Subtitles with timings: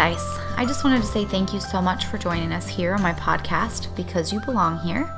[0.00, 0.38] Dice.
[0.56, 3.12] I just wanted to say thank you so much for joining us here on my
[3.12, 5.14] podcast because you belong here.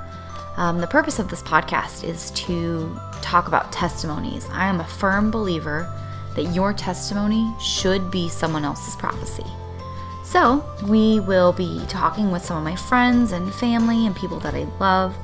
[0.57, 4.45] Um, the purpose of this podcast is to talk about testimonies.
[4.51, 5.89] I am a firm believer
[6.35, 9.47] that your testimony should be someone else's prophecy.
[10.25, 14.57] So, we will be talking with some of my friends and family and people that
[14.57, 15.17] I love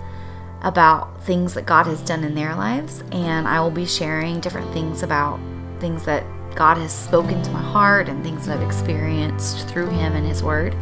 [0.62, 4.72] about things that God has done in their lives, and I will be sharing different
[4.72, 5.40] things about
[5.80, 6.22] things that
[6.54, 10.42] God has spoken to my heart and things that I've experienced through Him and His
[10.42, 10.74] Word.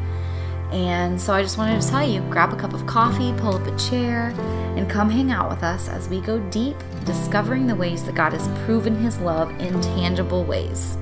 [0.73, 3.67] And so I just wanted to tell you grab a cup of coffee, pull up
[3.67, 4.35] a chair,
[4.77, 8.33] and come hang out with us as we go deep, discovering the ways that God
[8.33, 10.97] has proven His love in tangible ways.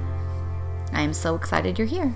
[0.92, 2.14] I am so excited you're here.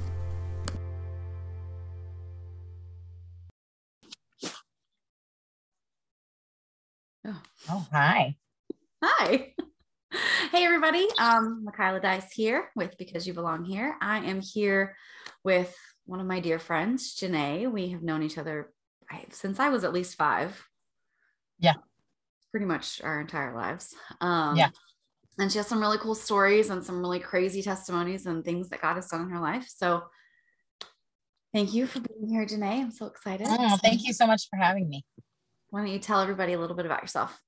[7.27, 8.37] Oh, oh hi.
[9.03, 9.55] Hi.
[10.51, 13.99] Hey everybody, um, Michaela Dice here with Because You Belong Here.
[14.01, 14.97] I am here
[15.45, 17.71] with one of my dear friends, Janae.
[17.71, 18.73] We have known each other
[19.31, 20.67] since I was at least five.
[21.59, 21.75] Yeah.
[22.51, 23.95] Pretty much our entire lives.
[24.23, 24.71] Um, yeah.
[25.39, 28.81] And she has some really cool stories and some really crazy testimonies and things that
[28.81, 29.69] God has done in her life.
[29.69, 30.05] So
[31.53, 32.81] thank you for being here, Janae.
[32.81, 33.49] I'm so excited.
[33.51, 35.05] Oh, thank you so much for having me.
[35.69, 37.39] Why don't you tell everybody a little bit about yourself?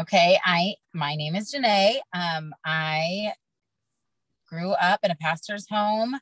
[0.00, 1.96] Okay, I my name is Janae.
[2.14, 3.34] Um, I
[4.48, 6.18] grew up in a pastor's home.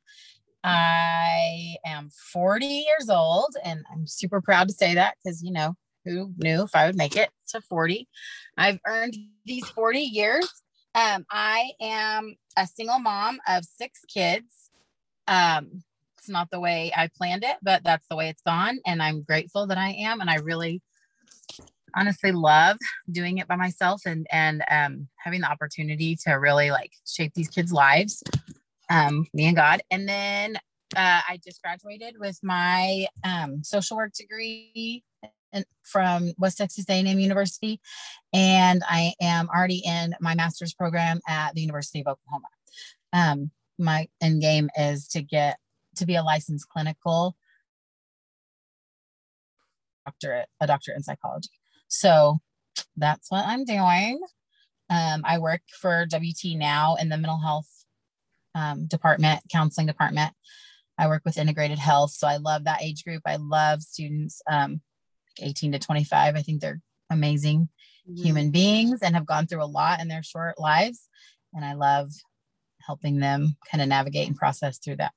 [0.65, 5.75] I am 40 years old, and I'm super proud to say that because you know
[6.05, 8.09] who knew if I would make it to 40.
[8.56, 10.51] I've earned these 40 years.
[10.97, 14.71] Um, I am a single mom of six kids.
[15.29, 15.84] Um,
[16.19, 19.22] it's not the way I planned it, but that's the way it's gone, and I'm
[19.22, 20.21] grateful that I am.
[20.21, 20.83] And I really
[21.94, 22.78] honestly love
[23.10, 27.49] doing it by myself and and um, having the opportunity to really like shape these
[27.49, 28.22] kids' lives,
[28.91, 29.81] um, me and God.
[29.91, 30.56] And then
[30.97, 35.04] uh, I just graduated with my um, social work degree
[35.82, 37.81] from West Texas A&M University,
[38.32, 42.48] and I am already in my master's program at the University of Oklahoma.
[43.12, 45.59] Um, my end game is to get
[45.97, 47.37] to be a licensed clinical
[50.04, 51.50] doctorate, a doctorate in psychology.
[51.88, 52.38] So
[52.97, 54.21] that's what I'm doing.
[54.91, 57.69] Um, I work for WT now in the mental health
[58.54, 60.32] um, department, counseling department.
[60.97, 62.10] I work with integrated health.
[62.12, 63.22] So I love that age group.
[63.27, 64.81] I love students um,
[65.41, 66.34] 18 to 25.
[66.34, 67.69] I think they're amazing
[68.09, 68.22] mm-hmm.
[68.22, 71.09] human beings and have gone through a lot in their short lives.
[71.54, 72.10] And I love
[72.87, 75.12] helping them kind of navigate and process through that.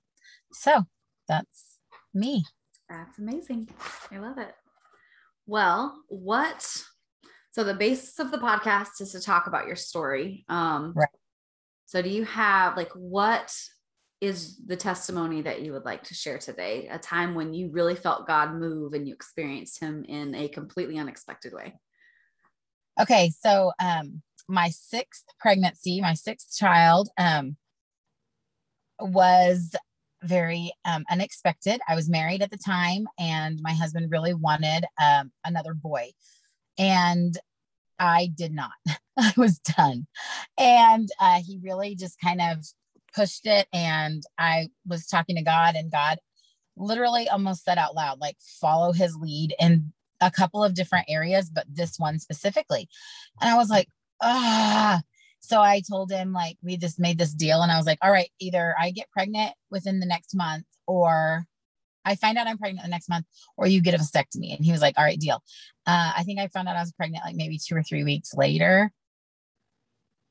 [0.51, 0.83] So
[1.27, 1.79] that's
[2.13, 2.45] me.
[2.89, 3.69] That's amazing.
[4.11, 4.53] I love it.
[5.51, 6.65] Well, what?
[7.49, 10.45] So the basis of the podcast is to talk about your story.
[10.47, 11.09] Um, right.
[11.87, 13.53] So do you have like what
[14.21, 16.87] is the testimony that you would like to share today?
[16.89, 20.97] A time when you really felt God move and you experienced Him in a completely
[20.97, 21.73] unexpected way.
[23.01, 27.57] Okay, so um, my sixth pregnancy, my sixth child, um,
[29.01, 29.75] was
[30.23, 31.79] very um, unexpected.
[31.87, 36.11] I was married at the time, and my husband really wanted um, another boy.
[36.77, 37.37] And
[37.99, 38.71] I did not.
[39.17, 40.07] I was done.
[40.57, 42.65] And uh, he really just kind of
[43.13, 43.67] pushed it.
[43.73, 46.19] And I was talking to God, and God
[46.77, 51.49] literally almost said out loud, like, follow his lead in a couple of different areas,
[51.49, 52.87] but this one specifically.
[53.41, 53.87] And I was like,
[54.21, 55.01] ah,
[55.41, 58.11] so I told him like we just made this deal and I was like, all
[58.11, 61.45] right, either I get pregnant within the next month or
[62.05, 63.25] I find out I'm pregnant the next month
[63.57, 64.55] or you get a vasectomy.
[64.55, 65.43] And he was like, all right, deal.
[65.85, 68.33] Uh, I think I found out I was pregnant like maybe two or three weeks
[68.35, 68.91] later.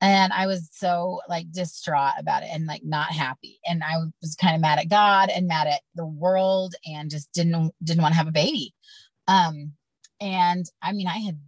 [0.01, 3.59] And I was so like distraught about it and like not happy.
[3.67, 7.31] And I was kind of mad at God and mad at the world and just
[7.33, 8.75] didn't didn't want to have a baby.
[9.29, 9.73] Um,
[10.21, 11.39] and I mean, I had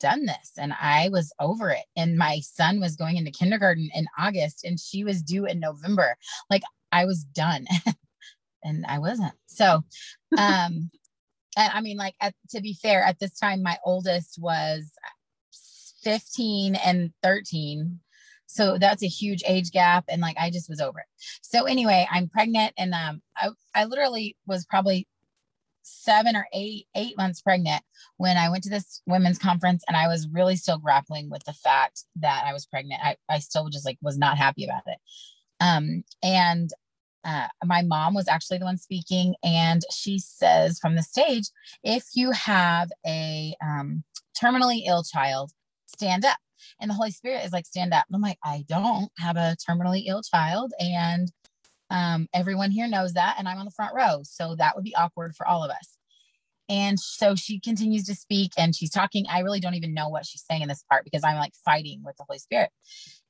[0.00, 1.84] done this and I was over it.
[1.96, 6.16] And my son was going into kindergarten in August and she was due in November.
[6.50, 6.62] Like
[6.92, 7.66] I was done
[8.62, 9.34] and I wasn't.
[9.46, 9.84] So,
[10.38, 10.90] um,
[11.56, 14.90] I mean, like, at, to be fair, at this time, my oldest was
[16.02, 18.00] 15 and 13.
[18.46, 20.04] So that's a huge age gap.
[20.08, 21.06] And like, I just was over it.
[21.42, 25.08] So anyway, I'm pregnant and, um, I, I literally was probably
[25.86, 27.82] seven or eight eight months pregnant
[28.16, 31.52] when i went to this women's conference and i was really still grappling with the
[31.52, 33.00] fact that i was pregnant.
[33.02, 34.98] I, I still just like was not happy about it.
[35.60, 36.70] Um and
[37.24, 41.50] uh, my mom was actually the one speaking and she says from the stage
[41.82, 44.04] if you have a um,
[44.40, 45.50] terminally ill child
[45.86, 46.38] stand up.
[46.80, 48.06] And the holy spirit is like stand up.
[48.08, 51.30] And i'm like i don't have a terminally ill child and
[51.90, 54.20] Um, everyone here knows that, and I'm on the front row.
[54.24, 55.96] So that would be awkward for all of us.
[56.68, 59.26] And so she continues to speak and she's talking.
[59.30, 62.02] I really don't even know what she's saying in this part because I'm like fighting
[62.04, 62.70] with the Holy Spirit.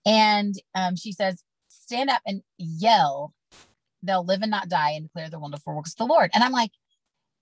[0.06, 3.34] And um, she says, Stand up and yell,
[4.02, 6.30] they'll live and not die and declare the wonderful works of the Lord.
[6.34, 6.70] And I'm like,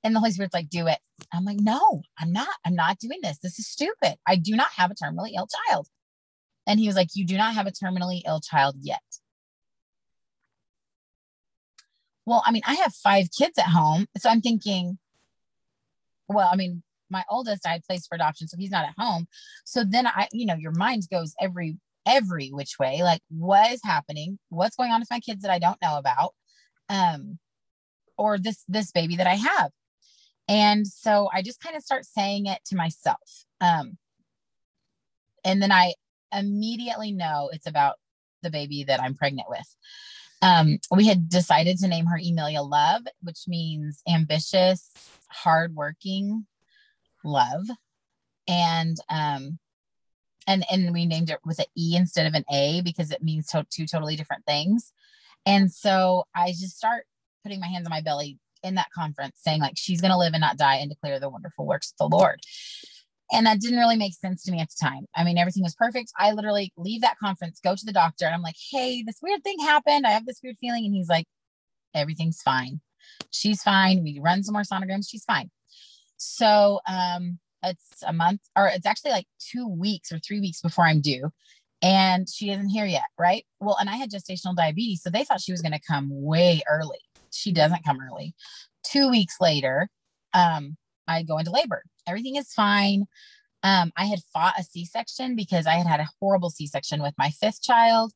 [0.03, 0.99] and the Holy Spirit's like, do it.
[1.33, 2.55] I'm like, no, I'm not.
[2.65, 3.39] I'm not doing this.
[3.39, 4.17] This is stupid.
[4.27, 5.89] I do not have a terminally ill child.
[6.67, 9.01] And he was like, you do not have a terminally ill child yet.
[12.27, 14.07] Well, I mean, I have five kids at home.
[14.19, 14.99] So I'm thinking,
[16.29, 19.27] well, I mean, my oldest I had placed for adoption, so he's not at home.
[19.65, 21.77] So then I, you know, your mind goes every
[22.07, 23.03] every which way.
[23.03, 24.39] Like, what is happening?
[24.49, 26.35] What's going on with my kids that I don't know about?
[26.89, 27.39] Um,
[28.17, 29.71] or this this baby that I have.
[30.49, 33.47] And so I just kind of start saying it to myself.
[33.61, 33.97] Um,
[35.45, 35.95] and then I
[36.33, 37.97] immediately know it's about
[38.43, 39.77] the baby that I'm pregnant with.
[40.45, 44.91] Um, we had decided to name her Emilia Love, which means ambitious,
[45.29, 46.47] hardworking
[47.25, 47.65] love.
[48.47, 49.59] And um,
[50.47, 53.47] and and we named it with an E instead of an A because it means
[53.49, 54.93] to- two totally different things.
[55.47, 57.05] And so I just start
[57.43, 60.35] putting my hands on my belly in that conference saying like she's going to live
[60.35, 62.41] and not die and declare the wonderful works of the Lord.
[63.33, 65.07] And that didn't really make sense to me at the time.
[65.17, 66.13] I mean, everything was perfect.
[66.19, 69.43] I literally leave that conference, go to the doctor, and I'm like, hey, this weird
[69.43, 70.07] thing happened.
[70.07, 70.85] I have this weird feeling.
[70.85, 71.27] And he's like,
[71.95, 72.81] everything's fine.
[73.31, 74.03] She's fine.
[74.03, 75.09] We run some more sonograms.
[75.09, 75.51] She's fine.
[76.17, 80.85] So um, it's a month, or it's actually like two weeks or three weeks before
[80.85, 81.31] I'm due.
[81.83, 83.05] And she isn't here yet.
[83.19, 83.45] Right.
[83.61, 85.03] Well, and I had gestational diabetes.
[85.03, 87.01] So they thought she was going to come way early.
[87.31, 88.35] She doesn't come early.
[88.85, 89.89] Two weeks later,
[90.33, 90.77] um,
[91.09, 91.83] I go into labor.
[92.07, 93.05] Everything is fine.
[93.63, 97.03] Um, I had fought a C section because I had had a horrible C section
[97.03, 98.13] with my fifth child.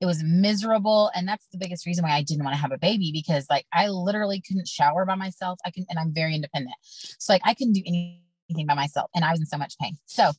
[0.00, 1.10] It was miserable.
[1.14, 3.66] And that's the biggest reason why I didn't want to have a baby because, like,
[3.72, 5.58] I literally couldn't shower by myself.
[5.64, 6.76] I can, and I'm very independent.
[6.82, 9.10] So, like, I couldn't do anything by myself.
[9.14, 9.96] And I was in so much pain.
[10.06, 10.32] So,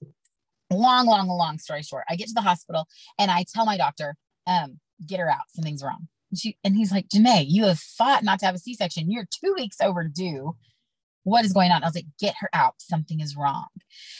[0.69, 2.87] long, long, long story short, I get to the hospital
[3.19, 4.15] and I tell my doctor,
[4.47, 5.43] um, get her out.
[5.49, 6.07] Something's wrong.
[6.31, 9.11] And, she, and he's like, Janae, you have fought not to have a C section.
[9.11, 10.55] You're two weeks overdue
[11.23, 11.83] what is going on?
[11.83, 12.75] I was like, get her out.
[12.79, 13.67] Something is wrong.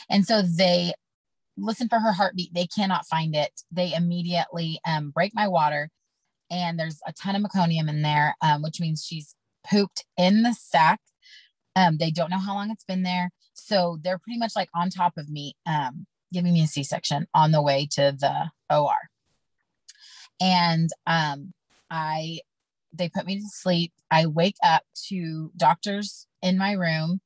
[0.10, 0.94] And so they
[1.58, 2.54] listen for her heartbeat.
[2.54, 3.52] They cannot find it.
[3.72, 5.90] They immediately um, break my water.
[6.50, 9.36] And there's a ton of meconium in there, um, which means she's
[9.70, 11.00] pooped in the sac.
[11.76, 13.32] Um, they don't know how long it's been there.
[13.54, 17.28] So they're pretty much like on top of me, um, giving me a C section
[17.34, 18.96] on the way to the OR.
[20.42, 21.54] And um,
[21.90, 22.40] I
[22.96, 23.92] they put me to sleep.
[24.12, 27.20] I wake up to doctors in my room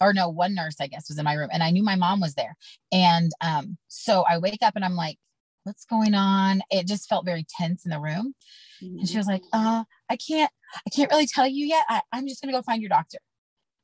[0.00, 2.20] or no, one nurse, I guess, was in my room and I knew my mom
[2.20, 2.56] was there.
[2.90, 5.18] And um, so I wake up and I'm like,
[5.64, 6.62] what's going on?
[6.70, 8.34] It just felt very tense in the room.
[8.82, 9.00] Mm-hmm.
[9.00, 10.50] And she was like, uh, I can't,
[10.86, 11.84] I can't really tell you yet.
[11.88, 13.18] I, I'm just gonna go find your doctor.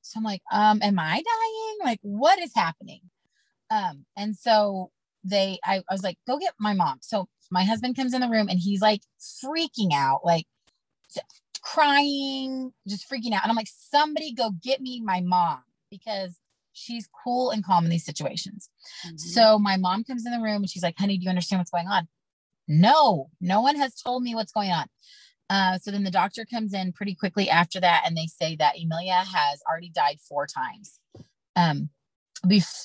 [0.01, 1.79] So I'm like, um, am I dying?
[1.85, 3.03] Like, what is happening?
[3.71, 4.91] Um, and so
[5.23, 6.99] they, I, I was like, go get my mom.
[7.03, 10.47] So my husband comes in the room and he's like freaking out, like
[11.73, 13.43] crying, just freaking out.
[13.43, 16.39] And I'm like, somebody go get me my mom because
[16.73, 18.69] she's cool and calm in these situations.
[19.07, 19.17] Mm-hmm.
[19.17, 21.71] So my mom comes in the room and she's like, honey, do you understand what's
[21.71, 22.09] going on?
[22.69, 24.87] No, no one has told me what's going on.
[25.49, 28.75] Uh, so then the doctor comes in pretty quickly after that, and they say that
[28.77, 30.99] Emilia has already died four times
[31.55, 31.89] um,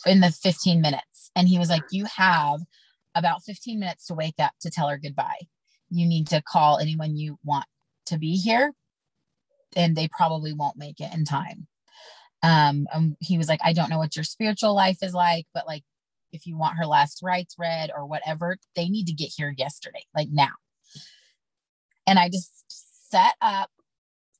[0.05, 1.31] in the 15 minutes.
[1.35, 2.59] And he was like, You have
[3.15, 5.47] about 15 minutes to wake up to tell her goodbye.
[5.89, 7.65] You need to call anyone you want
[8.07, 8.73] to be here
[9.75, 11.67] and they probably won't make it in time.
[12.43, 15.67] Um and he was like i don't know what your spiritual life is like but
[15.67, 15.83] like
[16.31, 20.03] if you want her last rites read or whatever they need to get here yesterday
[20.15, 20.53] like now.
[22.07, 22.51] And i just
[23.11, 23.69] set up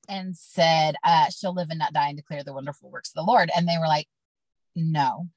[0.10, 3.32] and said uh she'll live and not die and declare the wonderful works of the
[3.32, 3.52] lord.
[3.56, 4.08] And they were like
[4.76, 5.28] no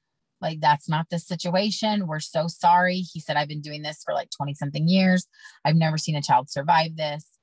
[0.41, 2.07] like that's not the situation.
[2.07, 2.97] We're so sorry.
[2.97, 5.27] He said i've been doing this for like 20 something years.
[5.63, 7.34] I've never seen a child survive this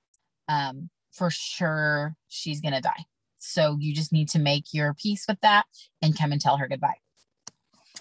[0.49, 3.05] um, for sure she's going to die.
[3.39, 5.65] So you just need to make your peace with that
[6.01, 6.95] and come and tell her goodbye.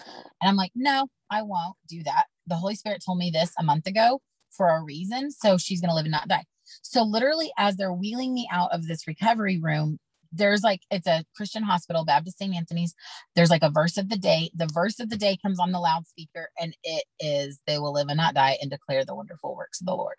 [0.06, 2.24] And I'm like, no, I won't do that.
[2.46, 4.20] The Holy Spirit told me this a month ago
[4.50, 5.30] for a reason.
[5.30, 6.44] So she's going to live and not die.
[6.82, 9.98] So literally, as they're wheeling me out of this recovery room,
[10.32, 12.54] there's like it's a Christian hospital, Baptist St.
[12.54, 12.94] Anthony's.
[13.36, 14.50] There's like a verse of the day.
[14.54, 18.08] The verse of the day comes on the loudspeaker, and it is, "They will live
[18.08, 20.16] and not die, and declare the wonderful works of the Lord."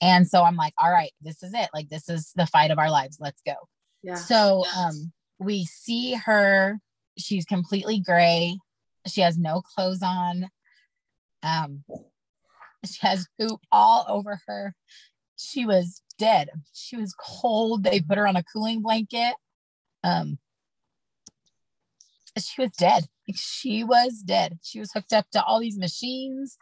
[0.00, 1.68] And so I'm like, all right, this is it.
[1.72, 3.18] Like, this is the fight of our lives.
[3.20, 3.54] Let's go.
[4.02, 4.16] Yeah.
[4.16, 6.78] So um, we see her.
[7.18, 8.58] She's completely gray.
[9.06, 10.50] She has no clothes on.
[11.42, 11.84] Um,
[12.84, 14.74] she has poop all over her.
[15.36, 16.50] She was dead.
[16.72, 17.84] She was cold.
[17.84, 19.34] They put her on a cooling blanket.
[20.04, 20.38] Um,
[22.38, 23.06] she was dead.
[23.34, 24.58] She was dead.
[24.62, 26.58] She was hooked up to all these machines.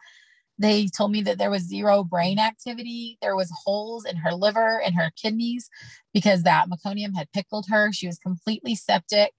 [0.57, 3.17] They told me that there was zero brain activity.
[3.21, 5.69] There was holes in her liver and her kidneys
[6.13, 7.91] because that meconium had pickled her.
[7.91, 9.33] She was completely septic.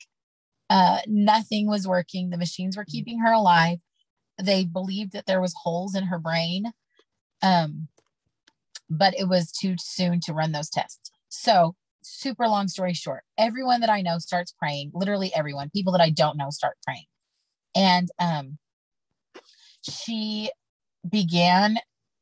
[0.69, 2.31] Uh, nothing was working.
[2.31, 3.79] The machines were keeping her alive.
[4.41, 6.73] They believed that there was holes in her brain.
[7.43, 7.89] Um,
[8.91, 11.11] but it was too soon to run those tests.
[11.29, 14.93] So, super long story short, everyone that I know starts praying.
[14.95, 15.71] Literally everyone.
[15.71, 17.07] People that I don't know start praying.
[17.75, 18.59] And um,
[19.83, 20.51] she
[21.11, 21.79] began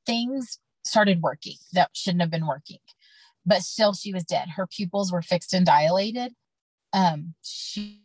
[0.07, 2.79] things started working that shouldn't have been working,
[3.47, 4.51] but still she was dead.
[4.57, 6.33] Her pupils were fixed and dilated.
[6.93, 8.05] Um, she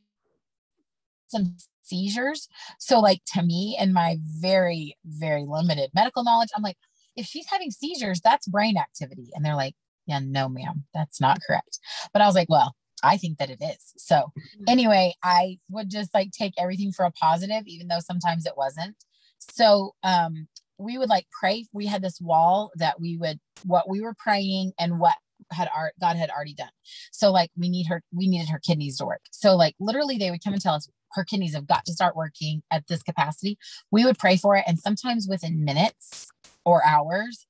[1.28, 2.48] some seizures.
[2.80, 6.78] So, like to me, and my very, very limited medical knowledge, I'm like,
[7.16, 9.30] if she's having seizures, that's brain activity.
[9.34, 11.80] And they're like, yeah, no, ma'am, that's not correct.
[12.14, 13.94] But I was like, well, I think that it is.
[13.98, 14.64] So mm-hmm.
[14.68, 18.96] anyway, I would just like take everything for a positive, even though sometimes it wasn't.
[19.40, 20.48] So um,
[20.80, 21.66] we would like pray.
[21.74, 25.16] We had this wall that we would what we were praying and what
[25.52, 26.70] had art God had already done.
[27.12, 29.22] So like we need her, we needed her kidneys to work.
[29.32, 32.16] So like literally they would come and tell us her kidneys have got to start
[32.16, 33.58] working at this capacity.
[33.92, 34.64] We would pray for it.
[34.68, 36.28] And sometimes within minutes
[36.66, 37.46] or hours,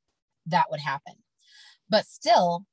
[0.46, 1.16] that would happen.
[1.90, 2.66] But still,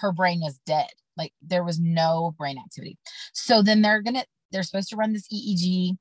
[0.00, 0.88] her brain was dead.
[1.16, 2.98] Like there was no brain activity.
[3.32, 5.96] So then they're to, they're supposed to run this EEG.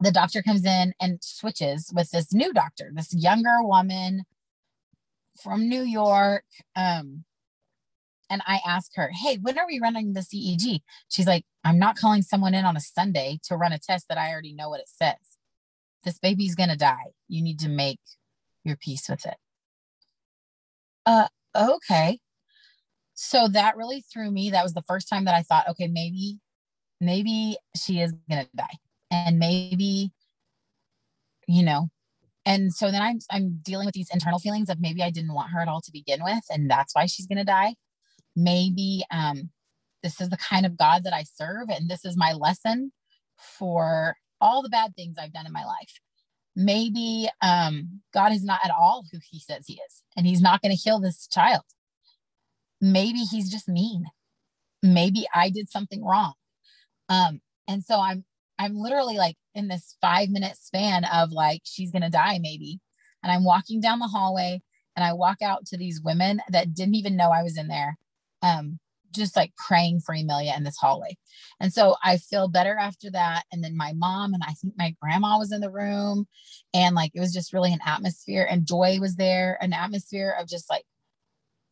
[0.00, 4.22] The doctor comes in and switches with this new doctor, this younger woman
[5.42, 6.44] from New York.
[6.76, 7.24] Um,
[8.30, 10.80] and I ask her, Hey, when are we running the EEG?
[11.08, 14.18] She's like, I'm not calling someone in on a Sunday to run a test that
[14.18, 15.16] I already know what it says.
[16.04, 17.12] This baby's going to die.
[17.28, 18.00] You need to make
[18.64, 19.36] your peace with it.
[21.04, 22.20] Uh, okay.
[23.14, 24.50] So that really threw me.
[24.50, 26.38] That was the first time that I thought, okay, maybe,
[27.00, 28.78] maybe she is going to die.
[29.10, 30.12] And maybe,
[31.46, 31.88] you know,
[32.48, 35.50] and so then I'm I'm dealing with these internal feelings of maybe I didn't want
[35.50, 37.74] her at all to begin with, and that's why she's gonna die.
[38.34, 39.50] Maybe um,
[40.02, 42.92] this is the kind of God that I serve, and this is my lesson
[43.36, 46.00] for all the bad things I've done in my life.
[46.56, 50.62] Maybe um, God is not at all who He says He is, and He's not
[50.62, 51.64] going to heal this child.
[52.80, 54.06] Maybe He's just mean.
[54.82, 56.32] Maybe I did something wrong.
[57.08, 58.24] Um, and so I'm
[58.58, 62.80] I'm literally like in this five minute span of like, she's going to die maybe.
[63.22, 64.60] And I'm walking down the hallway
[64.96, 67.96] and I walk out to these women that didn't even know I was in there,
[68.42, 68.78] um,
[69.14, 71.16] just like praying for Emilia in this hallway.
[71.60, 73.44] And so I feel better after that.
[73.52, 76.26] And then my mom and I think my grandma was in the room.
[76.74, 78.46] And like it was just really an atmosphere.
[78.48, 80.84] And Joy was there, an atmosphere of just like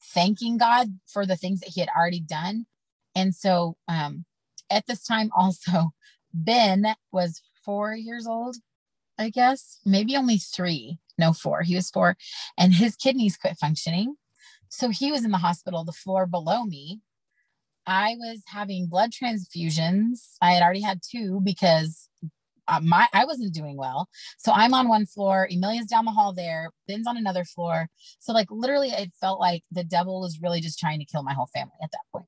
[0.02, 2.66] thanking God for the things that He had already done.
[3.14, 4.25] And so um,
[4.71, 5.90] at this time, also,
[6.37, 8.57] Ben was four years old,
[9.19, 11.62] I guess, maybe only three, no, four.
[11.62, 12.16] He was four,
[12.59, 14.16] and his kidneys quit functioning.
[14.69, 17.00] So he was in the hospital, the floor below me.
[17.87, 20.35] I was having blood transfusions.
[20.43, 22.09] I had already had two because
[22.69, 24.09] uh, my I wasn't doing well.
[24.38, 27.88] So I'm on one floor, Emilia's down the hall there, Ben's on another floor.
[28.19, 31.33] So like literally it felt like the devil was really just trying to kill my
[31.33, 32.26] whole family at that point.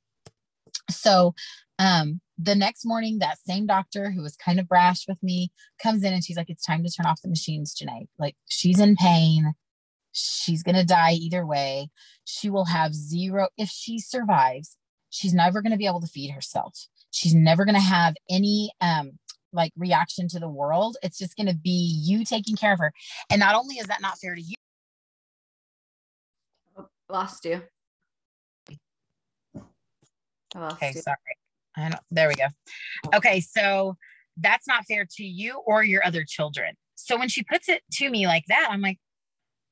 [0.90, 1.34] So
[1.78, 5.50] um the next morning, that same doctor who was kind of brash with me
[5.82, 8.06] comes in and she's like, It's time to turn off the machines, Janae.
[8.18, 9.54] Like, she's in pain.
[10.12, 11.90] She's going to die either way.
[12.24, 14.76] She will have zero, if she survives,
[15.10, 16.86] she's never going to be able to feed herself.
[17.10, 19.18] She's never going to have any, um,
[19.52, 20.96] like reaction to the world.
[21.02, 22.92] It's just going to be you taking care of her.
[23.30, 24.54] And not only is that not fair to you.
[26.76, 27.62] Oh, lost you.
[30.54, 31.00] lost okay, you.
[31.00, 31.16] sorry.
[31.78, 32.46] Don't, there we go.
[33.14, 33.96] Okay, so
[34.36, 36.74] that's not fair to you or your other children.
[36.94, 38.98] So when she puts it to me like that, I'm like,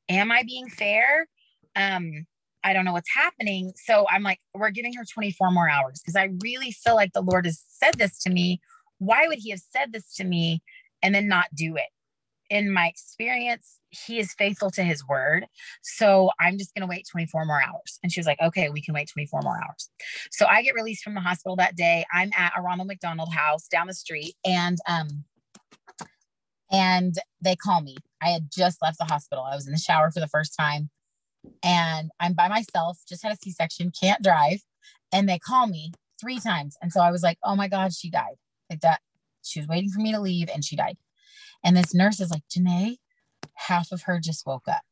[0.08, 1.26] am I being fair?
[1.74, 2.26] Um,
[2.64, 3.72] I don't know what's happening.
[3.76, 7.22] So I'm like, we're giving her 24 more hours because I really feel like the
[7.22, 8.60] Lord has said this to me.
[8.98, 10.62] Why would he have said this to me
[11.02, 11.88] and then not do it?
[12.50, 15.46] in my experience, he is faithful to his word.
[15.82, 17.98] So I'm just going to wait 24 more hours.
[18.02, 19.90] And she was like, okay, we can wait 24 more hours.
[20.30, 22.04] So I get released from the hospital that day.
[22.12, 25.24] I'm at a Ronald McDonald house down the street and, um,
[26.70, 27.96] and they call me.
[28.22, 29.44] I had just left the hospital.
[29.44, 30.90] I was in the shower for the first time
[31.62, 34.60] and I'm by myself, just had a C section, can't drive.
[35.12, 36.76] And they call me three times.
[36.82, 38.36] And so I was like, oh my God, she died.
[38.68, 39.00] Like that.
[39.42, 40.96] She was waiting for me to leave and she died.
[41.64, 42.96] And this nurse is like, Janae,
[43.54, 44.82] half of her just woke up.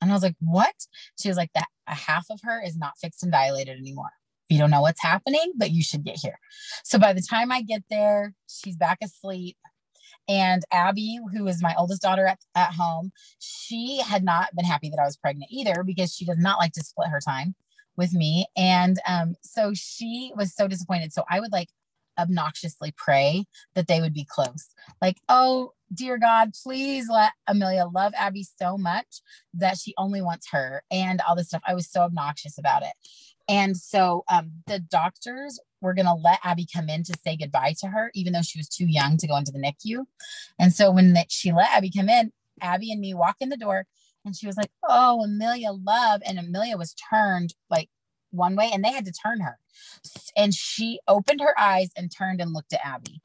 [0.00, 0.74] And I was like, what?
[1.20, 4.10] She was like, that a half of her is not fixed and dilated anymore.
[4.48, 6.38] You don't know what's happening, but you should get here.
[6.84, 9.56] So by the time I get there, she's back asleep.
[10.28, 14.90] And Abby, who is my oldest daughter at, at home, she had not been happy
[14.90, 17.54] that I was pregnant either because she does not like to split her time
[17.96, 18.46] with me.
[18.56, 21.12] And um, so she was so disappointed.
[21.12, 21.68] So I would like
[22.18, 24.68] obnoxiously pray that they would be close.
[25.00, 29.20] Like, oh, dear God, please let Emilia love Abby so much
[29.54, 31.62] that she only wants her and all this stuff.
[31.66, 32.92] I was so obnoxious about it.
[33.48, 37.74] And so um, the doctors were going to let Abby come in to say goodbye
[37.80, 40.04] to her, even though she was too young to go into the NICU.
[40.58, 43.86] And so when she let Abby come in, Abby and me walk in the door
[44.24, 46.22] and she was like, Oh, Emilia, love.
[46.24, 47.88] And Emilia was turned like
[48.32, 49.58] one way and they had to turn her.
[50.36, 53.20] And she opened her eyes and turned and looked at Abby.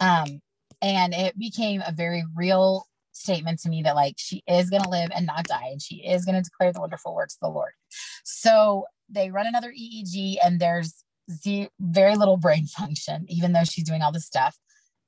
[0.00, 0.40] Um,
[0.80, 4.88] and it became a very real statement to me that like she is going to
[4.88, 7.54] live and not die and she is going to declare the wonderful works of the
[7.54, 7.72] Lord.
[8.24, 11.04] So they run another EEG and there's
[11.80, 14.56] very little brain function, even though she's doing all this stuff.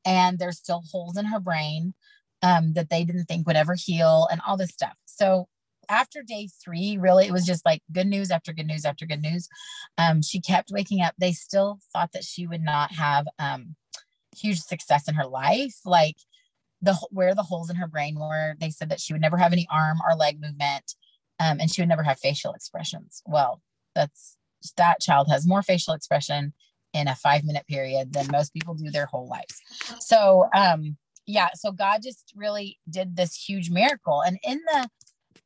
[0.06, 1.94] And there's still holes in her brain
[2.42, 4.98] um, that they didn't think would ever heal and all this stuff.
[5.06, 5.48] So
[5.88, 9.22] after day three, really, it was just like good news after good news after good
[9.22, 9.48] news.
[9.98, 11.14] Um, she kept waking up.
[11.18, 13.76] They still thought that she would not have um,
[14.36, 15.76] huge success in her life.
[15.84, 16.16] Like
[16.82, 19.52] the where the holes in her brain were, they said that she would never have
[19.52, 20.94] any arm or leg movement,
[21.40, 23.22] um, and she would never have facial expressions.
[23.26, 23.62] Well,
[23.94, 24.36] that's
[24.76, 26.52] that child has more facial expression
[26.92, 29.60] in a five minute period than most people do their whole lives.
[30.00, 34.88] So, um, yeah, so God just really did this huge miracle, and in the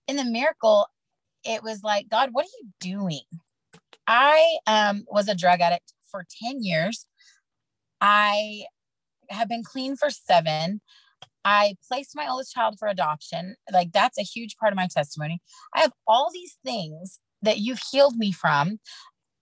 [0.09, 0.87] in the miracle,
[1.45, 3.21] it was like, God, what are you doing?
[4.07, 7.07] I um, was a drug addict for 10 years.
[8.01, 8.65] I
[9.29, 10.81] have been clean for seven.
[11.45, 13.57] I placed my oldest child for adoption.
[13.73, 15.41] Like, that's a huge part of my testimony.
[15.75, 18.81] I have all these things that you've healed me from,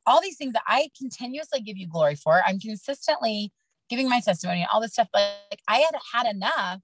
[0.07, 2.43] all these things that I continuously give you glory for.
[2.45, 3.53] I'm consistently
[3.89, 5.09] giving my testimony, all this stuff.
[5.15, 6.81] Like, I had had enough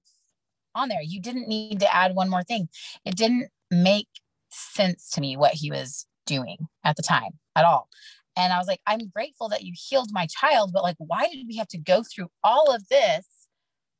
[0.75, 1.01] on there.
[1.01, 2.69] You didn't need to add one more thing.
[3.05, 4.07] It didn't make
[4.49, 7.89] sense to me what he was doing at the time at all.
[8.35, 11.45] And I was like, I'm grateful that you healed my child, but like, why did
[11.47, 13.25] we have to go through all of this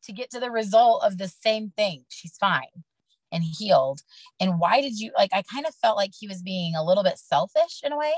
[0.05, 2.05] to get to the result of the same thing?
[2.09, 2.83] She's fine
[3.31, 4.01] and healed.
[4.39, 5.31] And why did you like?
[5.33, 8.13] I kind of felt like he was being a little bit selfish in a way,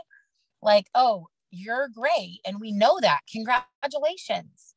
[0.62, 2.40] like, oh, you're great.
[2.46, 3.22] And we know that.
[3.32, 4.75] Congratulations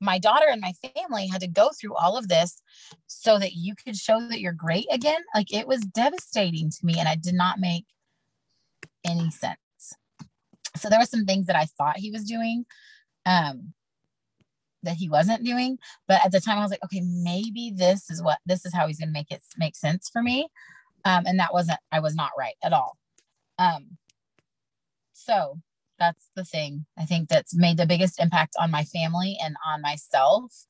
[0.00, 2.62] my daughter and my family had to go through all of this
[3.06, 5.20] so that you could show that you're great again.
[5.34, 7.84] Like it was devastating to me and I did not make
[9.04, 9.58] any sense.
[10.76, 12.64] So there were some things that I thought he was doing
[13.26, 13.74] um
[14.82, 18.22] that he wasn't doing, but at the time I was like, okay, maybe this is
[18.22, 20.48] what this is how he's going to make it make sense for me.
[21.04, 22.96] Um and that wasn't I was not right at all.
[23.58, 23.98] Um
[25.12, 25.58] so
[26.00, 29.82] that's the thing I think that's made the biggest impact on my family and on
[29.82, 30.64] myself.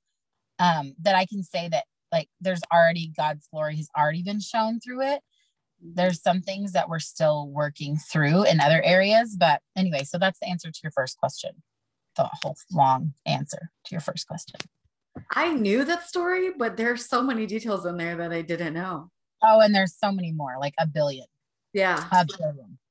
[0.59, 4.81] Um, that I can say that like there's already God's glory has already been shown
[4.81, 5.23] through it.
[5.83, 10.39] There's some things that we're still working through in other areas, but anyway, so that's
[10.41, 11.63] the answer to your first question.
[12.17, 14.61] The whole long answer to your first question.
[15.35, 19.11] I knew that story, but there's so many details in there that I didn't know.
[19.43, 21.27] Oh, and there's so many more, like a billion.
[21.73, 22.05] Yeah.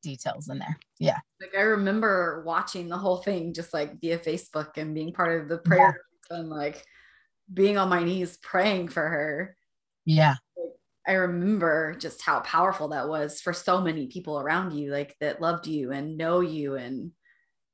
[0.02, 0.78] Details in there.
[1.00, 1.20] Yeah.
[1.42, 5.50] Like I remember watching the whole thing just like via Facebook and being part of
[5.50, 6.38] the prayer yeah.
[6.38, 6.86] and like
[7.54, 9.58] being on my knees praying for her.
[10.06, 10.36] Yeah.
[10.58, 10.74] Like,
[11.08, 15.42] I remember just how powerful that was for so many people around you, like that
[15.42, 17.12] loved you and know you and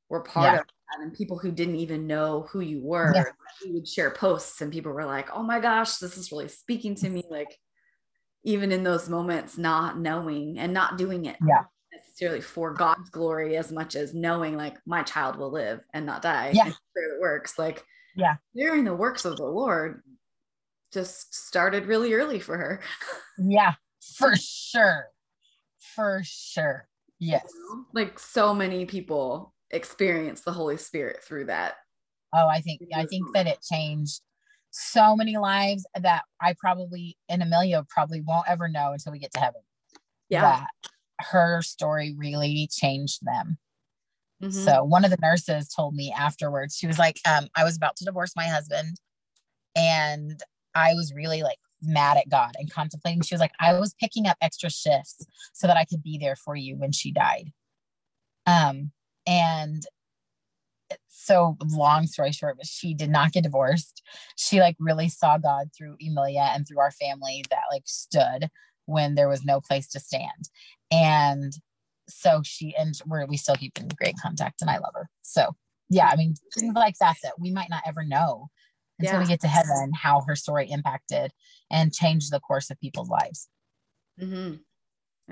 [0.10, 0.60] were part yeah.
[0.62, 1.04] of that.
[1.04, 3.26] And people who didn't even know who you were, yeah.
[3.64, 6.96] you would share posts and people were like, oh my gosh, this is really speaking
[6.96, 7.24] to me.
[7.30, 7.60] Like,
[8.46, 11.64] even in those moments, not knowing and not doing it yeah.
[11.92, 16.22] necessarily for God's glory as much as knowing like my child will live and not
[16.22, 16.52] die.
[16.54, 16.68] Yeah.
[16.68, 17.58] it works.
[17.60, 17.84] Like,
[18.16, 20.02] yeah, during the works of the Lord
[20.94, 22.80] just started really early for her.
[23.38, 23.74] yeah,
[24.16, 25.08] for sure.
[25.96, 26.88] For sure.
[27.20, 27.52] Yes.
[27.94, 31.76] Like so many people experience the Holy Spirit through that.
[32.34, 34.22] Oh, I think I think that it changed
[34.78, 39.32] so many lives that I probably and Emilia probably won't ever know until we get
[39.34, 39.62] to heaven.
[40.30, 40.42] Yeah.
[40.42, 40.68] That
[41.22, 43.58] her story really changed them.
[44.44, 44.52] Mm-hmm.
[44.52, 47.96] So one of the nurses told me afterwards, she was like, um, I was about
[47.98, 49.00] to divorce my husband
[49.78, 50.42] and
[50.74, 53.22] I was really like mad at God and contemplating.
[53.22, 56.36] She was like, I was picking up extra shifts so that I could be there
[56.36, 57.54] for you when she died.
[58.46, 58.92] Um,
[59.26, 59.86] and
[61.08, 64.02] so long story short, but she did not get divorced.
[64.36, 68.50] She like really saw God through Emilia and through our family that like stood
[68.86, 70.50] when there was no place to stand.
[70.92, 71.54] And
[72.08, 75.10] so she and we're we still keep in great contact and I love her.
[75.22, 75.56] So
[75.90, 78.50] yeah, I mean things like that that we might not ever know
[79.00, 79.20] until yeah.
[79.20, 81.32] we get to heaven how her story impacted
[81.72, 83.50] and changed the course of people's lives.
[84.22, 84.56] Mm-hmm.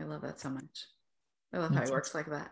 [0.02, 0.88] I love that so much.
[1.54, 1.92] I love Me how too.
[1.92, 2.52] it works like that.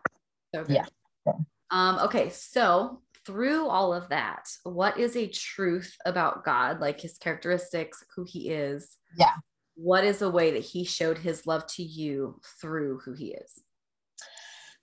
[0.54, 0.76] So good.
[0.76, 1.34] Yeah.
[1.72, 7.18] Um, okay, so through all of that, what is a truth about God, like his
[7.18, 8.98] characteristics, who he is?
[9.18, 9.36] Yeah.
[9.76, 13.62] What is a way that he showed his love to you through who he is?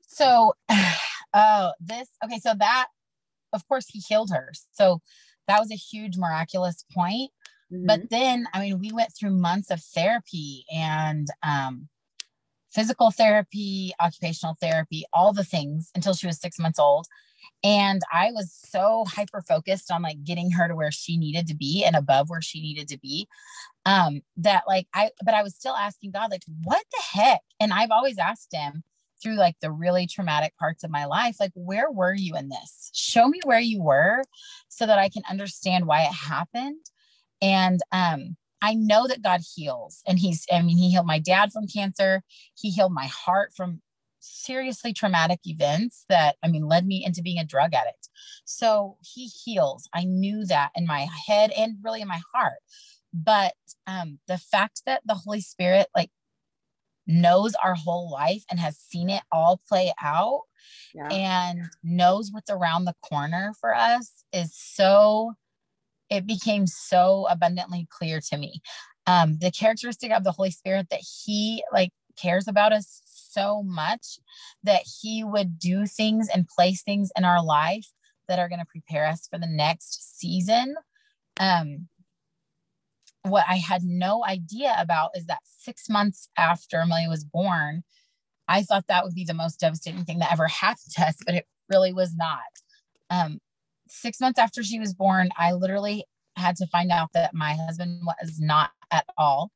[0.07, 0.55] So,
[1.35, 2.89] oh, this, okay, so that,
[3.53, 4.51] of course, he healed her.
[4.73, 5.01] So
[5.47, 7.31] that was a huge miraculous point.
[7.73, 7.87] Mm-hmm.
[7.87, 11.89] But then, I mean, we went through months of therapy and um,
[12.71, 17.07] physical therapy, occupational therapy, all the things until she was six months old.
[17.65, 21.57] And I was so hyper focused on like getting her to where she needed to
[21.57, 23.29] be and above where she needed to be.
[23.87, 27.41] Um, that like I, but I was still asking God, like, what the heck?
[27.59, 28.83] And I've always asked him
[29.23, 32.91] through like the really traumatic parts of my life, like, where were you in this?
[32.95, 34.23] Show me where you were
[34.69, 36.85] so that I can understand why it happened.
[37.41, 40.03] And um, I know that God heals.
[40.07, 42.23] And He's, I mean, He healed my dad from cancer.
[42.55, 43.81] He healed my heart from
[44.21, 48.09] seriously traumatic events that, I mean, led me into being a drug addict.
[48.45, 49.89] So He heals.
[49.95, 52.59] I knew that in my head and really in my heart.
[53.13, 53.55] But
[53.87, 56.11] um, the fact that the Holy Spirit, like,
[57.07, 60.43] knows our whole life and has seen it all play out
[60.95, 61.09] yeah.
[61.09, 65.33] and knows what's around the corner for us is so
[66.11, 68.61] it became so abundantly clear to me.
[69.07, 71.91] Um, the characteristic of the Holy Spirit that He like
[72.21, 74.19] cares about us so much
[74.63, 77.87] that He would do things and place things in our life
[78.29, 80.75] that are going to prepare us for the next season.
[81.41, 81.89] Um,
[83.23, 87.83] what I had no idea about is that six months after Emilia was born,
[88.47, 91.35] I thought that would be the most devastating thing that ever happened to us, but
[91.35, 92.41] it really was not.
[93.11, 93.39] Um,
[93.89, 96.05] six months after she was born, I literally
[96.37, 99.51] had to find out that my husband was not at all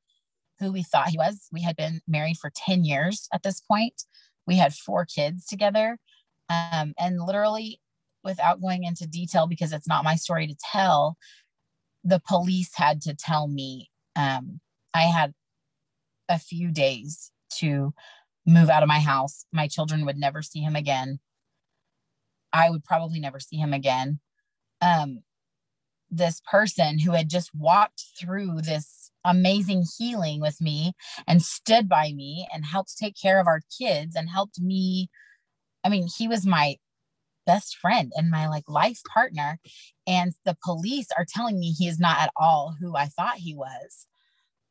[0.58, 1.48] who we thought he was.
[1.52, 4.04] We had been married for 10 years at this point.
[4.46, 5.98] We had four kids together.
[6.48, 7.80] Um, and literally,
[8.24, 11.16] without going into detail, because it's not my story to tell,
[12.04, 14.60] the police had to tell me um,
[14.94, 15.34] I had
[16.28, 17.92] a few days to
[18.46, 19.44] move out of my house.
[19.52, 21.18] My children would never see him again.
[22.52, 24.20] I would probably never see him again.
[24.80, 25.20] Um,
[26.10, 30.92] this person who had just walked through this amazing healing with me
[31.26, 35.08] and stood by me and helped take care of our kids and helped me.
[35.84, 36.76] I mean, he was my
[37.46, 39.58] best friend and my like life partner.
[40.06, 43.54] And the police are telling me he is not at all who I thought he
[43.54, 44.06] was.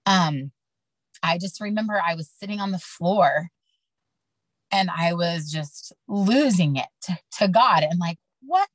[0.06, 0.52] Um,
[1.24, 3.50] I just remember I was sitting on the floor
[4.72, 8.70] and I was just losing it to, to God and like, what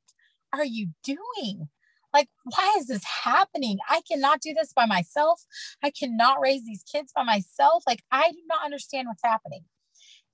[0.53, 1.69] are you doing?
[2.13, 3.79] Like, why is this happening?
[3.89, 5.45] I cannot do this by myself.
[5.83, 7.83] I cannot raise these kids by myself.
[7.85, 9.65] Like, I do not understand what's happening.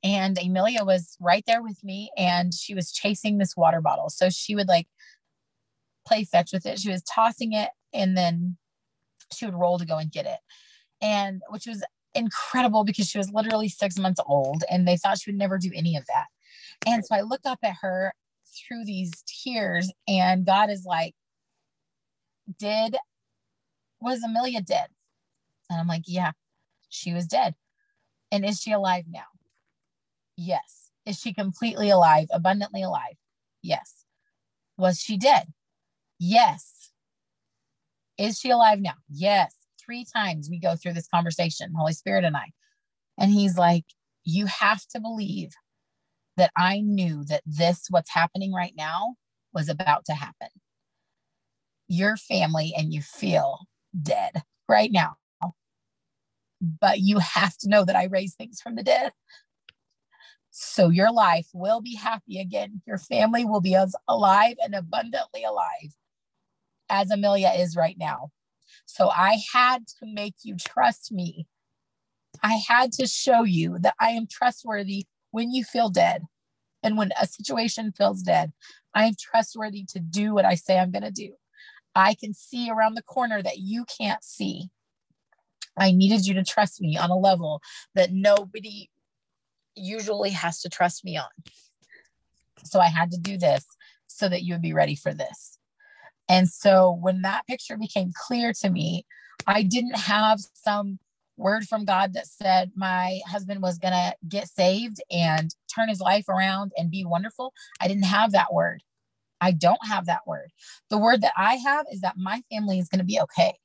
[0.03, 4.09] And Emilia was right there with me and she was chasing this water bottle.
[4.09, 4.87] So she would like
[6.05, 6.79] play fetch with it.
[6.79, 8.57] She was tossing it and then
[9.33, 10.39] she would roll to go and get it.
[11.01, 11.83] And which was
[12.15, 15.71] incredible because she was literally six months old and they thought she would never do
[15.73, 16.25] any of that.
[16.85, 18.13] And so I looked up at her
[18.45, 21.13] through these tears and God is like,
[22.59, 22.97] Did
[24.01, 24.87] was Emilia dead?
[25.69, 26.31] And I'm like, Yeah,
[26.89, 27.55] she was dead.
[28.31, 29.25] And is she alive now?
[30.35, 30.91] Yes.
[31.05, 33.15] Is she completely alive, abundantly alive?
[33.61, 34.05] Yes.
[34.77, 35.53] Was she dead?
[36.19, 36.91] Yes.
[38.17, 38.95] Is she alive now?
[39.09, 42.51] Yes three times we go through this conversation, Holy Spirit and I.
[43.17, 43.85] And he's like,
[44.23, 45.51] You have to believe
[46.37, 49.15] that I knew that this, what's happening right now,
[49.53, 50.49] was about to happen.
[51.87, 53.67] Your family and you feel
[54.01, 55.17] dead right now.
[56.61, 59.11] But you have to know that I raise things from the dead.
[60.49, 62.81] So your life will be happy again.
[62.85, 65.95] Your family will be as alive and abundantly alive
[66.89, 68.29] as Emilia is right now.
[68.85, 71.47] So I had to make you trust me.
[72.41, 76.23] I had to show you that I am trustworthy when you feel dead.
[76.81, 78.51] And when a situation feels dead,
[78.93, 81.33] I am trustworthy to do what I say I'm going to do.
[81.95, 84.69] I can see around the corner that you can't see.
[85.77, 87.61] I needed you to trust me on a level
[87.95, 88.89] that nobody
[89.75, 91.29] usually has to trust me on.
[92.63, 93.65] So I had to do this
[94.07, 95.57] so that you would be ready for this.
[96.29, 99.05] And so when that picture became clear to me,
[99.45, 100.99] I didn't have some
[101.37, 105.99] word from God that said my husband was going to get saved and turn his
[105.99, 107.53] life around and be wonderful.
[107.81, 108.81] I didn't have that word.
[109.41, 110.51] I don't have that word.
[110.89, 113.55] The word that I have is that my family is going to be okay.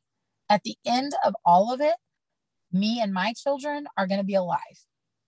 [0.50, 1.94] At the end of all of it,
[2.72, 4.58] me and my children are going to be alive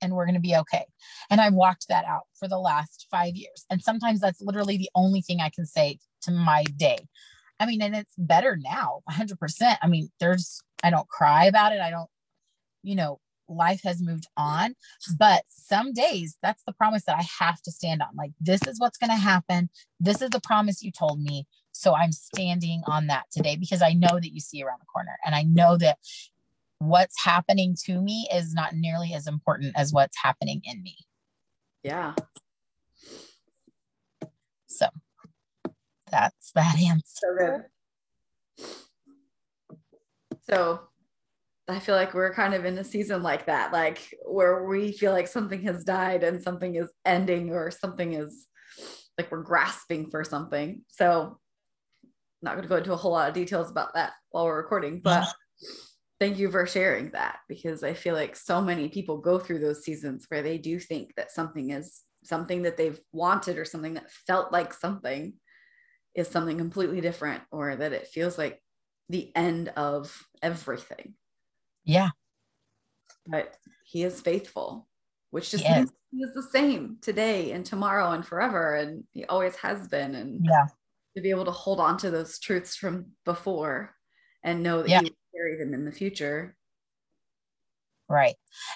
[0.00, 0.84] and we're going to be okay.
[1.30, 3.64] And I've walked that out for the last five years.
[3.70, 6.98] And sometimes that's literally the only thing I can say to my day.
[7.58, 9.76] I mean, and it's better now, 100%.
[9.82, 11.80] I mean, there's, I don't cry about it.
[11.80, 12.08] I don't,
[12.82, 14.74] you know, life has moved on.
[15.18, 18.08] But some days that's the promise that I have to stand on.
[18.16, 19.68] Like, this is what's going to happen.
[19.98, 21.46] This is the promise you told me.
[21.72, 25.16] So I'm standing on that today because I know that you see around the corner.
[25.24, 25.98] And I know that
[26.80, 30.96] what's happening to me is not nearly as important as what's happening in me.
[31.82, 32.14] Yeah.
[34.66, 34.86] So
[36.10, 37.70] that's that answer.
[40.48, 40.80] So
[41.68, 45.12] I feel like we're kind of in a season like that, like where we feel
[45.12, 48.46] like something has died and something is ending or something is
[49.18, 50.82] like we're grasping for something.
[50.88, 51.38] So
[52.42, 55.00] not going to go into a whole lot of details about that while we're recording,
[55.04, 55.28] but
[56.20, 59.82] thank you for sharing that because I feel like so many people go through those
[59.82, 64.10] seasons where they do think that something is something that they've wanted or something that
[64.10, 65.32] felt like something
[66.14, 68.62] is something completely different or that it feels like
[69.08, 71.14] the end of everything.
[71.84, 72.10] Yeah.
[73.26, 73.56] But
[73.86, 74.86] he is faithful,
[75.30, 78.74] which just means he is the same today and tomorrow and forever.
[78.74, 80.14] And he always has been.
[80.14, 80.66] And yeah,
[81.16, 83.94] to be able to hold on to those truths from before
[84.44, 85.00] and know that yeah.
[85.02, 86.56] he carry them in the future.
[88.08, 88.34] Right.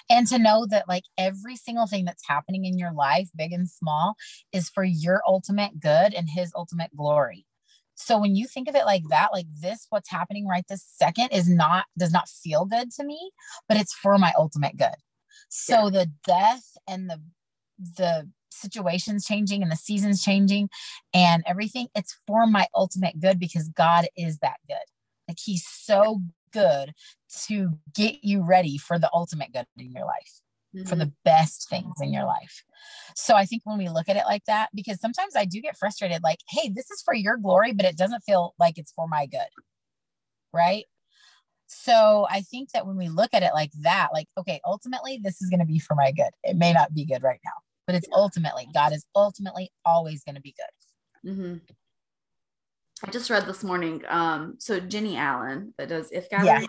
[0.09, 3.69] And to know that like every single thing that's happening in your life, big and
[3.69, 4.15] small,
[4.53, 7.45] is for your ultimate good and his ultimate glory.
[7.95, 11.29] So when you think of it like that, like this, what's happening right this second
[11.33, 13.31] is not, does not feel good to me,
[13.67, 14.95] but it's for my ultimate good.
[15.49, 15.89] So yeah.
[15.89, 17.21] the death and the,
[17.97, 20.69] the situations changing and the seasons changing
[21.13, 24.77] and everything, it's for my ultimate good because God is that good.
[25.27, 26.21] Like he's so
[26.55, 26.93] good
[27.47, 30.41] to get you ready for the ultimate good in your life
[30.75, 30.87] mm-hmm.
[30.87, 32.63] for the best things in your life.
[33.15, 35.77] So I think when we look at it like that, because sometimes I do get
[35.77, 39.07] frustrated, like, hey, this is for your glory, but it doesn't feel like it's for
[39.07, 39.41] my good.
[40.53, 40.85] Right.
[41.67, 45.41] So I think that when we look at it like that, like, okay, ultimately, this
[45.41, 46.29] is going to be for my good.
[46.43, 47.51] It may not be good right now,
[47.87, 51.31] but it's ultimately, God is ultimately always going to be good.
[51.31, 51.55] Mm-hmm.
[53.03, 54.01] I just read this morning.
[54.07, 56.65] Um, so Jennie Allen that does If God, yeah,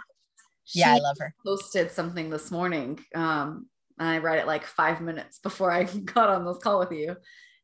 [0.75, 1.35] yeah, I love her.
[1.45, 3.67] Posted something this morning um,
[3.99, 7.17] and I read it like five minutes before I got on this call with you.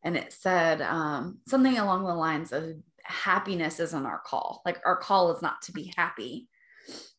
[0.04, 4.62] And it said um, something along the lines of happiness isn't our call.
[4.64, 6.48] Like our call is not to be happy.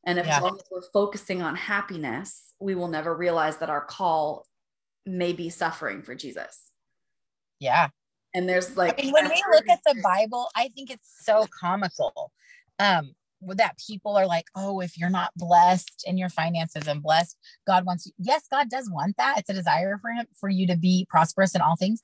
[0.06, 0.38] And if yeah.
[0.38, 4.45] as long as we're focusing on happiness, we will never realize that our call
[5.06, 6.71] may be suffering for Jesus.
[7.60, 7.89] Yeah.
[8.34, 11.46] And there's like I mean, when we look at the Bible, I think it's so
[11.60, 12.32] comical.
[12.80, 13.12] Um,
[13.56, 17.86] that people are like, oh, if you're not blessed in your finances and blessed, God
[17.86, 18.13] wants you.
[18.17, 19.38] Yes, God does want that.
[19.38, 22.02] It's a desire for him for you to be prosperous in all things.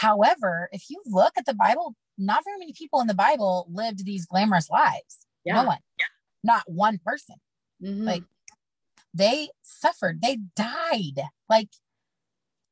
[0.00, 4.04] However, if you look at the Bible, not very many people in the Bible lived
[4.04, 5.26] these glamorous lives.
[5.44, 5.62] Yeah.
[5.62, 6.06] No one, yeah.
[6.42, 7.36] not one person.
[7.82, 8.04] Mm-hmm.
[8.04, 8.24] Like
[9.14, 11.68] they suffered, they died like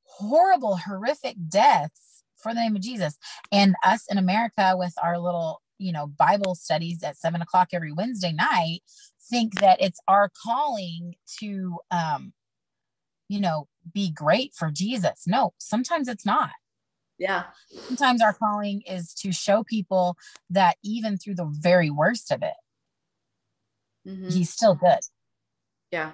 [0.02, 2.07] horrible, horrific deaths
[2.42, 3.18] for the name of Jesus.
[3.52, 7.92] And us in America with our little you know bible studies at seven o'clock every
[7.92, 8.80] wednesday night
[9.30, 12.32] think that it's our calling to um
[13.28, 15.24] you know be great for jesus.
[15.26, 16.50] No sometimes it's not.
[17.18, 17.44] Yeah.
[17.86, 20.16] Sometimes our calling is to show people
[20.50, 22.54] that even through the very worst of it
[24.06, 24.28] mm-hmm.
[24.28, 25.00] he's still good.
[25.90, 26.12] Yeah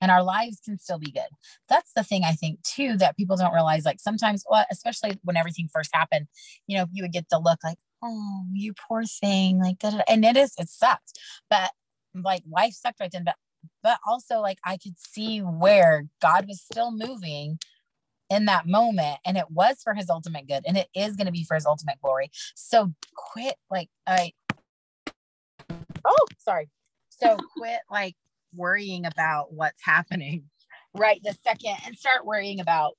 [0.00, 1.28] and our lives can still be good.
[1.68, 3.84] That's the thing I think too that people don't realize.
[3.84, 6.26] Like sometimes, well, especially when everything first happened,
[6.66, 9.60] you know, you would get the look like, oh, you poor thing.
[9.60, 9.76] Like,
[10.08, 11.12] and it is, it sucks.
[11.48, 11.70] But
[12.14, 13.24] like life sucked right then.
[13.24, 13.36] But,
[13.82, 17.58] but also, like, I could see where God was still moving
[18.30, 19.18] in that moment.
[19.26, 20.64] And it was for his ultimate good.
[20.66, 22.30] And it is going to be for his ultimate glory.
[22.54, 24.32] So quit, like, I,
[26.04, 26.70] oh, sorry.
[27.10, 28.14] So quit, like,
[28.54, 30.44] worrying about what's happening
[30.94, 32.94] right the second and start worrying about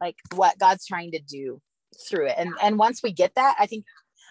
[0.00, 1.60] like what God's trying to do
[2.08, 2.34] through it.
[2.36, 3.84] And and once we get that, I think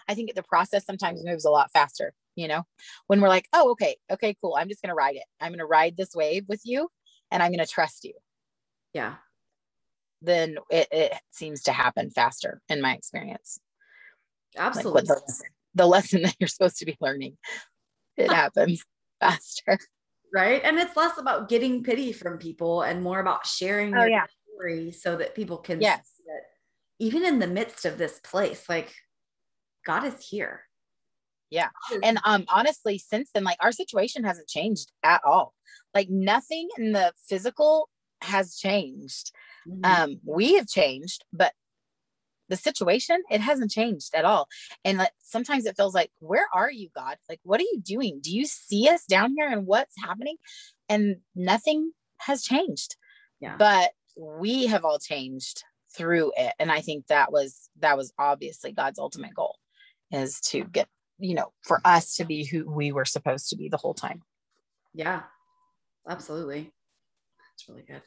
[0.08, 2.64] I think the process sometimes moves a lot faster, you know,
[3.06, 4.56] when we're like, oh, okay, okay, cool.
[4.58, 5.24] I'm just going to ride it.
[5.40, 6.88] I'm going to ride this wave with you
[7.30, 8.14] and I'm going to trust you.
[8.94, 9.16] Yeah.
[10.22, 13.60] Then it, it seems to happen faster in my experience.
[14.56, 15.02] Absolutely.
[15.02, 17.36] Like the, lesson, the lesson that you're supposed to be learning,
[18.16, 18.82] it happens
[19.20, 19.78] faster.
[20.32, 24.10] Right and it's less about getting pity from people and more about sharing Oh, your
[24.10, 24.26] yeah.
[24.54, 26.00] story so that people can Yes.
[26.16, 26.42] see that
[26.98, 28.94] even in the midst of this place like
[29.86, 30.62] god is here
[31.50, 31.70] Yeah.
[32.02, 35.54] and um honestly since then like our situation hasn't changed at all
[35.94, 37.88] like nothing in the physical
[38.20, 39.32] has changed
[39.66, 39.84] Mhm.
[39.84, 41.52] um we have changed but
[42.48, 44.48] the situation it hasn't changed at all.
[44.84, 47.16] And like sometimes it feels like where are you god?
[47.28, 48.20] Like what are you doing?
[48.22, 50.36] Do you see us down here and what's happening?
[50.88, 52.96] And nothing has changed.
[53.40, 53.54] Yeah.
[53.56, 55.62] but we have all changed
[55.96, 56.52] through it.
[56.58, 59.56] And i think that was that was obviously god's ultimate goal
[60.10, 63.68] is to get you know for us to be who we were supposed to be
[63.68, 64.22] the whole time.
[64.94, 65.22] Yeah,
[66.08, 66.72] absolutely.
[67.38, 68.02] That's really good.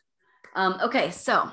[0.55, 1.49] Um, okay, so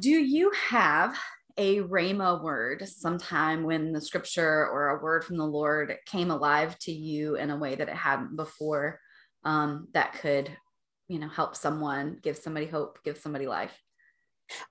[0.00, 1.16] do you have
[1.56, 6.78] a Rhema word sometime when the scripture or a word from the Lord came alive
[6.80, 9.00] to you in a way that it hadn't before
[9.44, 10.50] um, that could,
[11.08, 13.72] you know, help someone, give somebody hope, give somebody life?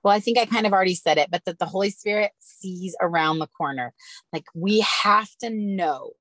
[0.02, 2.96] well i think i kind of already said it but that the holy spirit sees
[3.00, 3.92] around the corner
[4.32, 6.12] like we have to know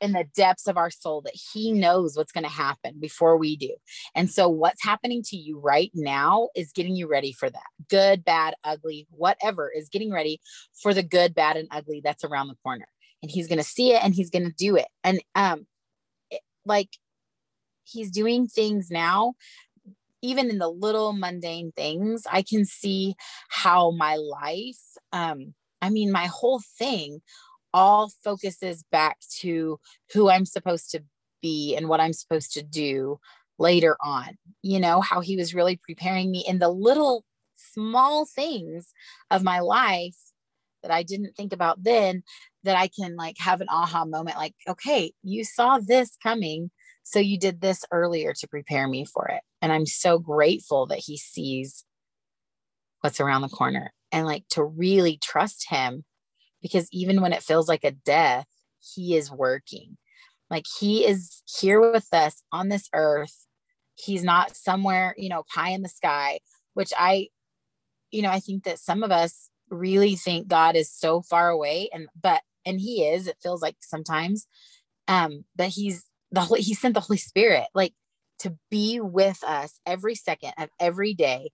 [0.00, 3.56] in the depths of our soul that he knows what's going to happen before we
[3.56, 3.74] do.
[4.14, 7.62] And so what's happening to you right now is getting you ready for that.
[7.88, 10.40] Good bad ugly whatever is getting ready
[10.82, 12.86] for the good bad and ugly that's around the corner.
[13.22, 14.88] And he's going to see it and he's going to do it.
[15.04, 15.66] And um
[16.30, 16.90] it, like
[17.84, 19.34] he's doing things now
[20.22, 23.14] even in the little mundane things i can see
[23.48, 24.78] how my life
[25.12, 27.20] um i mean my whole thing
[27.72, 29.78] all focuses back to
[30.12, 31.02] who i'm supposed to
[31.42, 33.18] be and what i'm supposed to do
[33.58, 37.24] later on you know how he was really preparing me in the little
[37.56, 38.92] small things
[39.30, 40.16] of my life
[40.82, 42.22] that i didn't think about then
[42.64, 46.70] that i can like have an aha moment like okay you saw this coming
[47.10, 49.42] so you did this earlier to prepare me for it.
[49.60, 51.84] And I'm so grateful that he sees
[53.00, 56.04] what's around the corner and like to really trust him
[56.62, 58.46] because even when it feels like a death,
[58.80, 59.96] he is working.
[60.50, 63.46] Like he is here with us on this earth.
[63.94, 66.40] He's not somewhere, you know, pie in the sky,
[66.74, 67.28] which I,
[68.10, 71.88] you know, I think that some of us really think God is so far away
[71.92, 74.46] and, but, and he is, it feels like sometimes,
[75.06, 77.92] um, but he's, the Holy, he sent the Holy Spirit like
[78.40, 81.50] to be with us every second of every day,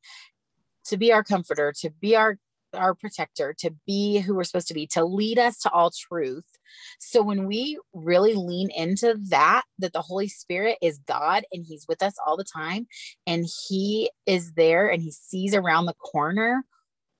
[0.87, 2.39] to be our comforter, to be our
[2.77, 6.45] our protector, to be who we're supposed to be, to lead us to all truth.
[6.99, 11.87] So when we really lean into that, that the Holy Spirit is God and He's
[11.89, 12.87] with us all the time,
[13.27, 16.65] and He is there and He sees around the corner.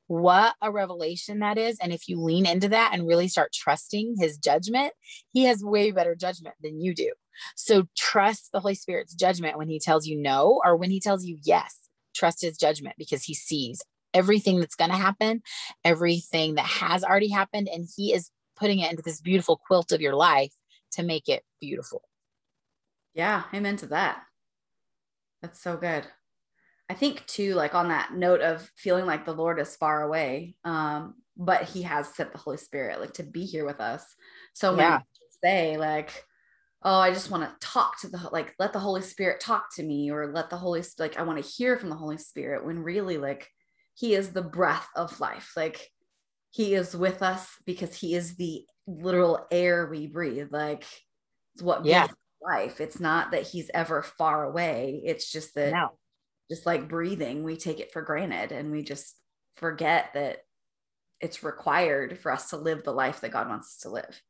[0.09, 1.79] What a revelation that is.
[1.81, 4.93] And if you lean into that and really start trusting his judgment,
[5.33, 7.13] he has way better judgment than you do.
[7.57, 11.25] So trust the Holy Spirit's judgment when he tells you no or when he tells
[11.25, 11.77] you yes.
[12.15, 13.83] Trust his judgment because he sees
[14.17, 15.43] everything that's going to happen,
[15.85, 20.01] everything that has already happened, and he is putting it into this beautiful quilt of
[20.01, 20.53] your life
[20.93, 22.03] to make it beautiful.
[23.15, 24.23] Yeah, amen to that.
[25.43, 26.07] That's so good.
[26.89, 30.57] I think too, like on that note of feeling like the Lord is far away,
[30.65, 34.05] um, but He has sent the Holy Spirit like to be here with us.
[34.55, 35.01] So many Yeah.
[35.45, 36.25] say like,
[36.83, 39.83] "Oh, I just want to talk to the like, let the Holy Spirit talk to
[39.83, 42.83] me, or let the Holy like I want to hear from the Holy Spirit." When
[42.83, 43.51] really, like,
[43.97, 45.53] He is the breath of life.
[45.57, 45.91] Like,
[46.51, 50.53] He is with us because He is the literal air we breathe.
[50.53, 50.85] Like,
[51.55, 52.09] it's what Yeah.
[52.41, 52.81] life.
[52.81, 55.03] It's not that He's ever far away.
[55.05, 55.99] It's just that No.
[56.51, 59.17] just like breathing, we take it for granted and we just
[59.57, 60.45] forget that
[61.21, 64.23] it's required for us to live the life that God wants us to live.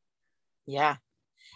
[0.67, 0.97] Yeah.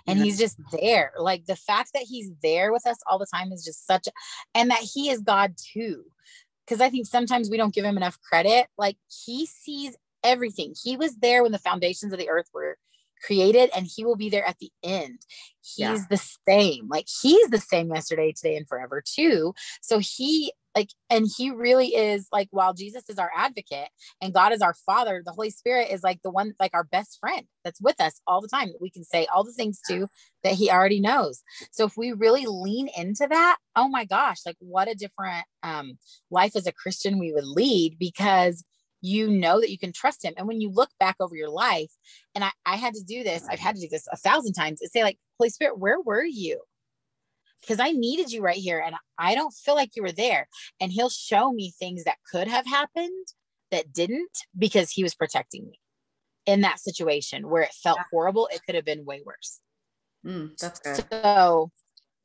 [0.06, 1.12] And he's just there.
[1.18, 4.12] Like the fact that he's there with us all the time is just such a,
[4.54, 6.04] and that he is God too.
[6.70, 8.68] Because I think sometimes we don't give him enough credit.
[8.78, 8.96] Like
[9.26, 10.74] he sees everything.
[10.80, 12.78] He was there when the foundations of the earth were
[13.24, 15.20] created and he will be there at the end.
[15.60, 16.06] He's Yeah.
[16.10, 16.88] the same.
[16.88, 19.54] Like he's the same yesterday, today, and forever too.
[19.80, 23.88] So he like, and he really is like, while Jesus is our advocate
[24.22, 27.18] and God is our father, the Holy Spirit is like the one, like our best
[27.20, 30.06] friend that's with us all the time that we can say all the things to
[30.44, 31.42] that he already knows.
[31.72, 35.98] So if we really lean into that, oh my gosh, like what a different um,
[36.30, 38.64] life as a Christian we would lead because
[39.01, 40.34] you know that you can trust him.
[40.36, 41.90] And when you look back over your life,
[42.34, 44.80] and I, I had to do this, I've had to do this a thousand times,
[44.80, 46.61] is say, like, Holy Spirit, where were you?
[47.61, 50.48] Because I needed you right here and I don't feel like you were there.
[50.80, 53.28] And he'll show me things that could have happened
[53.70, 55.78] that didn't because he was protecting me
[56.46, 58.05] in that situation where it felt Yeah.
[58.11, 58.48] horrible.
[58.53, 59.61] It could have been way worse.
[60.24, 61.05] Mm, that's good.
[61.12, 61.70] So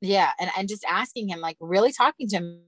[0.02, 0.32] Yeah.
[0.40, 2.62] And, and just asking him, like really talking to him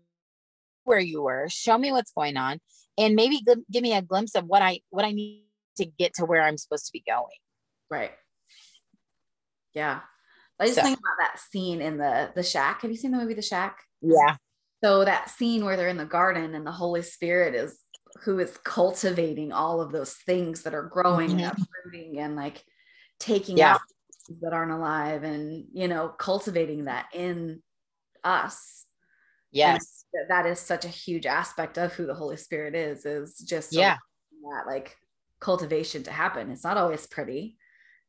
[0.87, 2.59] where you were, show me what's going on,
[2.97, 5.43] and maybe g- give me a glimpse of what I what I need
[5.77, 7.25] to get to where I'm supposed to be going.
[7.91, 8.11] Right.
[9.73, 9.99] Yeah.
[10.59, 12.81] I just So- think about that scene in the the shack.
[12.81, 13.77] Have you seen the movie The Shack?
[14.01, 14.37] Yeah.
[14.83, 17.79] So that scene where they're in the garden and the Holy Spirit is
[18.23, 21.61] who is cultivating all of those things that are growing and Mhm.
[21.83, 22.63] uprooting and like
[23.19, 23.75] taking Yeah.
[23.75, 23.81] out
[24.41, 27.61] that aren't alive and you know cultivating that in
[28.23, 28.85] us.
[29.51, 30.05] Yes.
[30.13, 33.05] That that is such a huge aspect of who the Holy Spirit is.
[33.05, 33.97] Is just Yeah.
[34.43, 34.97] that like
[35.39, 36.51] cultivation to happen.
[36.51, 37.57] It's not always pretty.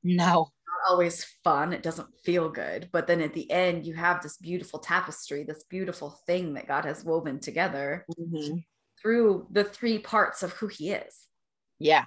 [0.03, 0.51] No.
[0.67, 1.73] not always fun.
[1.73, 2.89] It doesn't feel good.
[2.93, 6.85] But then at the end, you have this beautiful tapestry, this beautiful thing that God
[6.85, 8.65] has woven together Mhm.
[9.03, 11.27] through the three parts of who He is.
[11.79, 12.07] Yeah.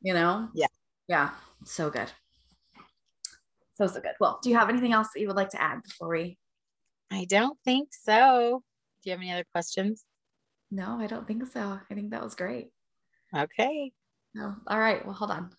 [0.00, 0.48] You know?
[0.54, 0.66] Yeah.
[1.06, 1.34] Yeah.
[1.64, 2.10] So good.
[3.74, 4.14] So, so good.
[4.18, 6.38] Well, do you have anything else that you would like to add before we?
[7.10, 8.64] I don't think so.
[9.08, 10.04] Do you have any other questions?
[10.70, 11.80] No, I don't think so.
[11.90, 12.68] I think that was great.
[13.34, 13.90] Okay.
[14.34, 14.54] No.
[14.66, 15.02] All right.
[15.02, 15.50] Well, hold on.